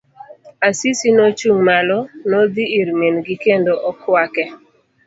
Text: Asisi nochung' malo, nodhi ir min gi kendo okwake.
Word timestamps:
Asisi 0.69 1.07
nochung' 1.17 1.63
malo, 1.69 1.97
nodhi 2.29 2.65
ir 2.79 2.89
min 2.99 3.15
gi 3.25 3.35
kendo 3.43 3.73
okwake. 3.89 4.43